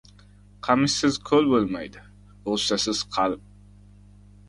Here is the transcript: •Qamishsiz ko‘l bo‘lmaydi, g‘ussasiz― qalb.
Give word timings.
•Qamishsiz 0.67 1.19
ko‘l 1.29 1.51
bo‘lmaydi, 1.53 2.03
g‘ussasiz― 2.49 3.07
qalb. 3.19 3.49